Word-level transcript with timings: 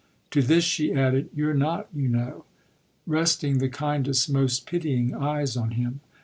To 0.31 0.41
this 0.41 0.63
she 0.63 0.95
added, 0.95 1.29
"You're 1.31 1.53
not, 1.53 1.87
you 1.93 2.09
know"; 2.09 2.45
resting 3.05 3.59
the 3.59 3.69
kindest, 3.69 4.31
most 4.33 4.65
pitying 4.65 5.13
eyes 5.13 5.55
on 5.55 5.73
him. 5.77 5.99